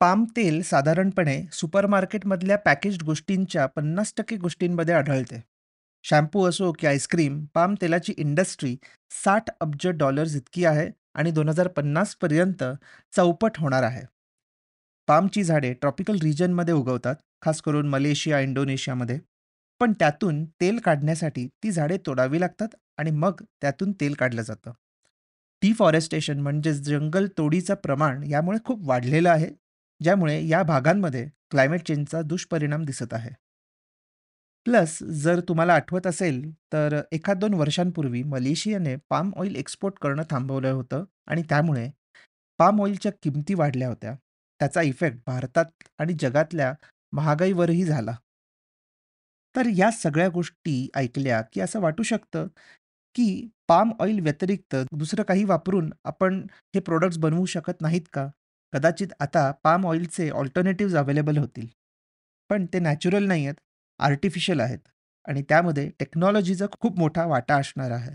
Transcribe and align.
Palm 0.00 0.24
तेल 0.36 0.62
साधारणपणे 0.62 1.42
सुपरमार्केटमधल्या 1.52 2.56
packaged 2.58 3.02
गोष्टींच्या 3.02 3.66
पन्नास 3.66 4.12
टक्के 4.16 4.36
गोष्टींमध्ये 4.36 4.94
आढळते. 4.94 5.40
शॅम्पू 6.04 6.44
असो 6.48 6.72
की 6.72 6.86
आईस्क्रीम 6.86 7.44
पाम 7.54 7.74
तेलाची 7.82 8.14
इंडस्ट्री 8.18 8.76
साठ 9.24 9.50
अब्ज 9.60 9.86
डॉलर्स 9.88 10.36
इतकी 10.36 10.64
आहे 10.64 10.90
आणि 11.14 11.30
दोन 11.30 11.48
हजार 11.48 11.68
पन्नासपर्यंत 11.68 12.64
चौपट 13.12 13.58
होणार 13.58 13.82
आहे. 13.82 14.02
पामची 15.08 15.44
झाडे 15.44 15.72
ट्रॉपिकल 15.72 16.18
रिजनमध्ये 16.22 16.74
उगवतात 16.74 17.16
खास 17.42 17.62
करून 17.62 17.88
मलेशिया 17.88 18.40
इंडोनेशियामध्ये. 18.40 19.18
पण 19.80 19.92
त्यातून 19.92 20.44
तेल 20.44 20.78
काढण्यासाठी 20.78 21.46
ती 21.62 21.70
झाडे 21.70 21.96
तोडावी 22.06 22.40
लागतात 22.40 22.68
आणि 22.98 23.10
मग 23.10 23.42
त्यातून 23.60 23.92
तेल 23.92 24.14
काढलं 24.14 24.42
जातं. 24.42 24.72
डिफॉरेस्टेशन 25.62 26.40
म्हणजेच 26.40 26.80
जंगल 26.80 27.26
तोडीचं 27.38 27.74
प्रमाण 27.74 28.22
यामुळे 28.22 28.58
खूप 28.64 28.88
वाढलेलं 28.88 29.30
आहे. 29.30 29.48
ज्यामुळे 30.00 30.40
या 30.48 30.62
भागांमध्ये 30.62 31.26
क्लायमेट 31.50 31.86
चेंजचा 31.86 32.22
दुष्परिणाम 32.22 32.84
दिसत 32.84 33.14
आहे. 33.14 33.30
प्लस 34.66 34.98
जर 35.14 35.40
तुम्हाला 35.40 35.74
आठवत 35.74 36.06
असेल 36.06 36.40
तर 36.72 37.00
एखाद 37.12 37.38
दोन 37.38 37.54
वर्षांपूर्वी 37.54 38.22
मलेशियाने 38.22 38.94
पाम 39.10 39.30
ऑइल 39.36 39.56
एक्सपोर्ट 39.56 39.98
करणं 40.02 40.22
थांबवलं 40.30 40.70
होतं 40.70 41.04
आणि 41.26 41.42
त्यामुळे 41.42 41.90
पाम 42.58 42.80
ऑइलच्या 42.82 43.12
किमती 43.22 43.54
वाढल्या 43.54 43.88
होत्या. 43.88 44.14
त्याचा 44.60 44.82
इफेक्ट 44.82 45.18
भारतात 45.26 45.66
आणि 45.98 46.14
जगातल्या 46.20 46.72
महागाईवरही 47.12 47.84
झाला. 47.84 48.14
तर 49.54 49.66
या 49.76 49.90
सगळ्या 49.90 50.28
गोष्टी 50.28 50.88
ऐकल्या 50.94 51.40
की 51.52 51.60
असं 51.60 51.80
वाटू 51.80 52.02
शकतं 52.02 52.46
की 53.16 53.48
पाम 53.68 53.92
ऑइल 54.00 54.20
व्यतिरिक्त 54.20 54.76
दुसरं 54.92 55.22
काही 55.22 55.44
वापरून 55.44 55.90
आपण 56.04 56.40
हे 56.74 56.80
प्रोडक्ट्स 56.80 57.18
बनवू 57.18 57.44
शकत 57.46 57.80
नाहीत 57.82 58.02
का? 58.12 58.28
कदाचित 58.72 59.06
आता 59.20 59.50
पाम 59.64 59.86
ऑइलचे 59.86 60.30
ऑल्टरनेटिव्ज 60.30 60.96
अवेलेबल 60.96 61.36
होतील. 61.38 61.66
पण 62.50 62.66
ते 62.66 62.78
नॅचरल 62.78 63.24
नाही 63.24 63.44
आहेत 63.44 63.60
आर्टिफिशियल 63.98 64.60
आहेत 64.60 64.78
आणि 65.28 65.42
त्यामध्ये 65.42 65.90
टेक्नॉलॉजीचा 65.98 66.66
खूप 66.80 66.98
मोठा 66.98 67.24
वाटा 67.26 67.56
असणार 67.56 67.90
आहे. 67.90 68.10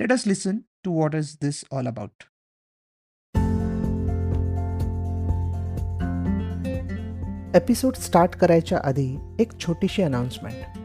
Let 0.00 0.12
us 0.12 0.26
listen 0.26 0.58
to 0.84 0.92
what 0.92 1.14
is 1.14 1.36
this 1.42 1.64
all 1.70 1.88
about? 1.88 2.24
Episode 7.56 7.94
start 7.94 8.36
करायच्या 8.36 8.80
आधी 8.84 9.16
एक 9.40 9.58
छोटीशी 9.60 10.02
अनाउन्समेंट. 10.02 10.78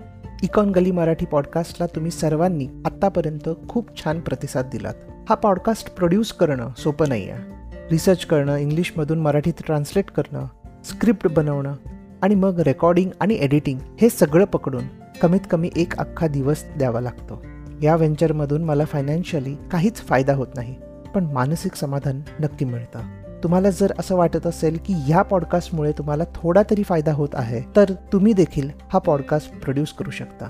इकॉन 0.43 0.69
गली 0.69 0.91
मराठी 0.91 1.25
पॉडकास्टला 1.25 1.88
तुम्ही 1.88 2.11
सर्वांनी 2.11 2.67
आत्तापर्यंत 2.86 3.49
खूप 3.69 4.03
छान 4.03 4.19
प्रतिसाद 4.19 4.69
दिलात. 4.69 4.93
हा 5.30 5.36
पॉडकास्ट 5.36 5.95
प्रोड्यूस 5.95 6.33
करणं 6.33 6.73
सोपं 6.77 7.09
नाही 7.09 7.30
आहे 7.30 7.58
रिसर्च 7.91 8.25
करणं 8.25 8.55
इंग्लिशमधून 8.55 9.19
मराठीत 9.19 9.53
ट्रान्सलेट 9.66 10.11
करणं 10.11 10.45
स्क्रिप्ट 10.85 11.27
बनवणं 11.31 11.73
आणि 12.21 12.35
मग 12.35 12.59
रेकॉर्डिंग 12.59 13.09
आणि 13.19 13.38
एडिटिंग 13.39 13.80
हे 14.02 14.09
सगळं 14.09 14.45
पकडून 14.45 14.83
कमीत 15.21 15.39
कमी 15.52 15.69
एक 15.75 15.97
अख्खा 15.97 16.27
दिवस 16.27 16.63
द्यावा 16.77 17.02
लागतो. 17.02 17.45
या 17.83 17.95
व्हेंचरमधून 17.95 18.63
मला 18.63 18.85
फायनान्शियली 18.85 19.55
काहीच 19.71 19.95
फायदा 19.95 20.33
होत 20.33 20.47
नाही 20.55 20.75
पण 21.15 21.23
मानसिक 21.23 21.75
समाधान 21.75 22.21
नक्की 22.39 22.65
मिळतं. 22.65 22.99
तुम्हाला 23.43 23.69
जर 23.69 23.93
असं 23.99 24.15
वाटत 24.15 24.47
असेल 24.47 24.80
की 24.85 24.93
ह्या 24.93 25.21
पॉडकास्टमुळे 25.21 25.91
तुम्हाला 25.91 26.23
थोडा 26.35 26.61
तरी 26.71 26.83
फायदा 26.83 27.13
होत 27.13 27.30
आहे 27.33 27.61
तर 27.75 27.89
तुम्ही 28.13 28.33
देखील 28.33 28.69
हा 28.93 28.99
पॉडकास्ट 28.99 29.61
प्रोड्यूस 29.61 29.93
करू 29.93 30.11
शकता. 30.11 30.45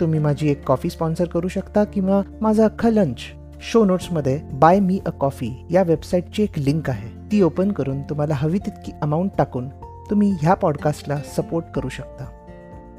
तुम्ही 0.00 0.18
माझी 0.18 0.50
एक 0.50 0.64
कॉफी 0.64 0.90
स्पॉन्सर 0.90 1.24
करू 1.24 1.48
शकता 1.48 1.84
किंवा 1.84 2.22
माझा 2.40 2.64
अख्खा 2.64 2.90
लंच 2.90 3.16
शो 3.62 3.84
नोट्समध्ये 3.84 4.36
बाय 4.52 4.78
मी 4.80 4.98
अ 5.06 5.10
कॉफ़ी 5.10 5.48
या 5.70 5.82
वेबसाईटची 5.82 6.42
एक 6.42 6.58
लिंक 6.58 6.88
आहे. 6.90 7.08
ती 7.32 7.40
ओपन 7.42 7.72
करून 7.72 8.02
तुम्हाला 8.02 8.34
हवी 8.34 8.58
तितकी 8.58 8.92
अमाऊंट 9.02 9.30
टाकून 9.38 9.68
तुम्ही 10.10 10.30
ह्या 10.42 10.54
पॉडकास्टला 10.54 11.18
सपोर्ट 11.36 11.66
करू 11.74 11.88
शकता. 11.88 12.24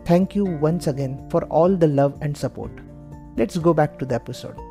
Thank you 0.10 0.46
once 0.62 0.90
again 0.90 1.16
for 1.32 1.46
all 1.52 1.76
the 1.76 1.84
love 1.84 2.24
and 2.24 2.36
support 2.36 3.40
let's 3.40 3.58
go 3.58 3.74
back 3.74 3.98
to 4.00 4.06
the 4.06 4.14
episode 4.14 4.70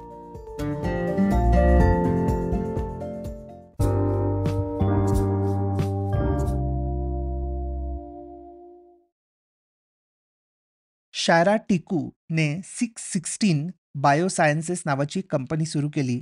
Shaira 11.15 11.57
टिकूने 11.69 12.49
six 12.65 13.13
sixteen 13.13 13.71
biosciences 13.95 14.83
नावाची 14.87 15.21
कंपनी 15.21 15.67
सुरू 15.67 15.89
केली 15.89 16.21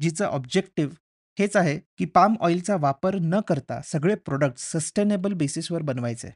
जिचं 0.00 0.24
ऑब्जेक्टिव्ह 0.24 0.94
हेच 1.38 1.56
आहे 1.56 1.78
की 1.98 2.04
पाम 2.04 2.34
ऑइलचा 2.40 2.76
वापर 2.76 3.14
न 3.14 3.40
करता 3.40 3.80
सगळे 3.82 4.14
प्रोडक्ट 4.14 4.58
सस्टेनेबल 4.58 5.32
बेसिसवर 5.32 5.82
बनवायचे. 5.82 6.30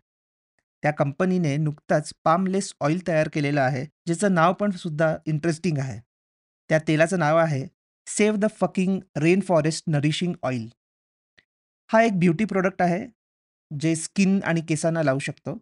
त्या 0.82 0.90
कंपनीने 0.90 1.56
नुकताच 1.56 2.12
पामलेस 2.24 2.72
ऑइल 2.80 3.06
तयार 3.08 3.28
केलेलं 3.32 3.60
आहे 3.60 3.84
ज्याचं 3.84 4.34
नाव 4.34 4.52
पण 4.52 4.70
सुद्धा 4.70 5.16
इंटरेस्टिंग 5.26 5.78
आहे. 5.78 5.98
त्या 6.68 6.78
तेलाचं 6.88 7.18
नाव 7.18 7.36
आहे 7.36 7.66
save 8.06 8.38
the 8.38 8.44
fucking 8.50 9.00
rain 9.16 9.40
forest 9.40 9.84
nourishing 9.88 10.34
oil 10.42 10.68
हा 11.90 12.02
एक 12.02 12.18
ब्युटी 12.18 12.44
प्रोडक्ट 12.44 12.82
आहे 12.82 13.06
जे 13.70 13.94
स्किन 13.96 14.40
आणि 14.44 14.60
केसांना 14.60 15.02
लावू 15.02 15.18
शकतो. 15.18 15.58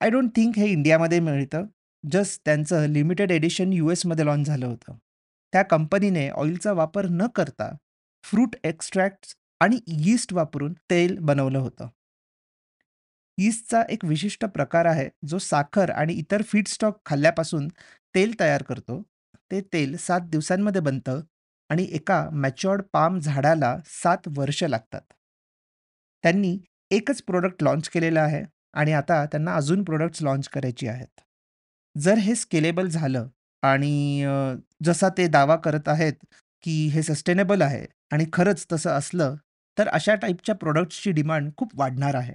आय 0.00 0.10
डोंट 0.10 0.30
थिंक 0.36 0.56
हे 0.56 0.66
इंडियामध्ये 0.66 1.20
मिळतं 1.20 1.64
जस्ट 2.04 2.40
त्यांचं 2.44 2.86
लिमिटेड 2.86 3.30
एडिशन 3.30 3.72
यू 3.72 3.90
एसमध्ये 3.90 4.26
लॉन्च 4.26 4.46
झालं 4.46 4.66
होतं. 4.66 4.92
त्या 5.52 5.62
कंपनीने 5.62 6.28
ऑइलचा 6.28 6.72
वापर 6.72 7.06
न 7.06 7.26
करता 7.26 7.70
फ्रूट 8.24 8.56
एक्स्ट्रॅक्ट 8.64 9.36
आणि 9.60 9.80
यीस्ट 9.86 10.32
वापरून 10.32 10.72
तेल 10.72 11.18
बनवलं 11.18 11.58
होतं. 11.58 11.88
यीस्टचा 13.38 13.82
एक 13.88 14.04
विशिष्ट 14.04 14.44
प्रकार 14.44 14.84
आहे 14.84 15.08
जो 15.26 15.38
साखर 15.38 15.90
आणि 15.90 16.12
इतर 16.12 16.42
फीडस्टॉक 16.42 17.00
खाल्ल्यापासून 17.06 17.68
तेल 18.14 18.40
तयार 18.40 18.62
करतो. 18.62 19.02
ते 19.52 19.60
तेल 19.60 19.96
सात 19.96 20.20
दिवसांमध्ये 20.20 20.80
बनतं 20.80 21.20
आणि 21.68 21.86
एका 21.90 22.28
मॅच्युअर्ड 22.32 22.82
पाम 22.92 23.18
झाडाला 23.18 23.76
सात 23.86 24.28
वर्ष 24.36 24.64
लागतात. 24.64 25.00
त्यांनी 26.22 26.58
एकच 26.90 27.22
प्रोडक्ट 27.22 27.62
लॉन्च 27.62 27.88
केलेलं 27.88 28.20
आहे 28.20 28.44
आणि 28.72 28.92
आता 28.92 29.26
त्यांना 29.26 29.54
अजून 29.54 29.84
प्रोडक्ट्स 29.84 30.22
लॉन्च 30.22 30.48
करायची 30.48 30.88
आहेत. 30.88 31.20
जर 32.00 32.18
हे 32.18 32.34
स्केलेबल 32.34 32.88
झालं 32.88 33.26
आणि 33.62 34.24
जसा 34.84 35.08
ते 35.18 35.26
दावा 35.28 35.56
करत 35.56 35.88
आहेत 35.88 36.12
की 36.64 36.72
हे 36.88 37.02
सस्टेनेबल 37.02 37.62
आहे 37.62 37.84
आणि 38.12 38.24
खरंच 38.32 38.66
तसं 38.72 38.90
असलं 38.90 39.34
तर 39.78 39.88
अशा 39.88 40.14
टाईपच्या 40.14 40.54
प्रोडक्ट्सची 40.54 41.10
डिमांड 41.10 41.50
खूप 41.56 41.70
वाढणार 41.80 42.14
आहे. 42.14 42.34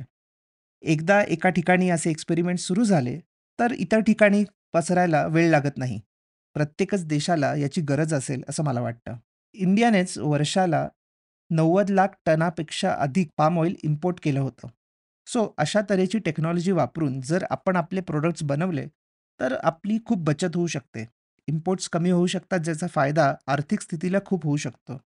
एकदा 0.83 1.21
एका 1.23 1.49
ठिकाणी 1.49 1.89
असे 1.89 2.09
एक्सपेरिमेंट 2.09 2.59
सुरू 2.59 2.83
झाले 2.83 3.19
तर 3.59 3.71
इतर 3.71 3.99
ठिकाणी 3.99 4.43
पसरायला 4.73 5.25
वेळ 5.27 5.49
लागत 5.51 5.77
नाही. 5.77 5.99
प्रत्येकच 6.55 7.05
देशाला 7.05 7.53
याची 7.55 7.81
गरज 7.81 8.13
असेल 8.13 8.43
असं 8.49 8.63
मला 8.63 8.81
वाटतं. 8.81 9.15
इंडियानेच 9.55 10.17
वर्षाला 10.17 10.87
नव्वद 11.51 11.89
लाख 11.89 12.07
टनापेक्षा 12.25 12.93
अधिक 12.93 13.29
पाम 13.37 13.59
ऑइल 13.59 13.75
इम्पोर्ट 13.83 14.19
केलं 14.23 14.39
होतं. 14.39 14.67
सो 15.27 15.53
अशा 15.57 15.81
तऱ्हेची 15.89 16.19
टेक्नॉलॉजी 16.19 16.71
वापरून 16.71 17.19
जर 17.21 17.45
आपण 17.49 17.75
आपले 17.75 18.01
प्रोडक्ट्स 18.01 18.43
बनवले 18.43 18.85
तर 19.39 19.55
आपली 19.63 19.97
खूप 20.05 20.17
बचत 20.17 20.55
होऊ 20.55 20.67
शकते. 20.67 21.07
इम्पोर्ट्स 21.47 21.89
कमी 21.89 22.09
होऊ 22.09 22.27
शकतात 22.27 22.59
ज्याचा 22.59 22.87
फायदा 22.87 23.33
आर्थिक 23.47 23.81
स्थितीला 23.81 24.17
खूप 24.25 24.45
होऊ 24.45 24.57
शकतो. 24.57 24.97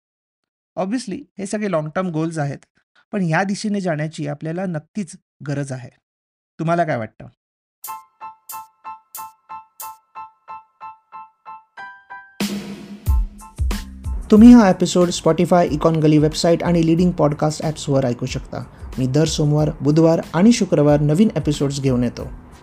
ऑब्व्हियसली 0.76 1.24
हे 1.40 1.46
सगळे 1.46 1.72
लाँग 1.72 1.88
टर्म 1.96 2.08
गोल्स 2.08 2.38
आहेत 2.38 2.66
पण 3.12 3.22
ह्या 3.22 3.44
दिशेने 3.44 3.82
जाण्याची 3.82 4.28
आपल्याला 4.28 4.66
नक्कीच 4.66 5.16
गरज 5.48 5.72
आहे. 5.72 5.90
तुम्हाला 6.60 6.84
काय 6.84 6.98
वाटतं? 6.98 7.28
तुम्ही 14.32 14.54
हा 14.54 14.70
episode 14.70 15.10
Spotify 15.10 15.68
Econ 15.68 15.96
Gali 15.96 16.18
website 16.18 16.64
आणि 16.64 16.86
लिडिंग 16.86 17.12
पॉडकास्ट 17.12 17.64
ॲप्सवर 17.64 18.06
ऐकू 18.06 18.26
शकता. 18.26 18.64
मी 18.98 19.08
दर 19.08 19.26
सोमवार 19.26 19.70
बुधवार 19.82 20.22
आणि 20.34 20.52
शुक्रवार 20.52 21.00
नवीन 21.00 21.30
एपिसोड्स 21.36 21.82
घेऊन 21.82 22.04
येतो. 22.04 22.49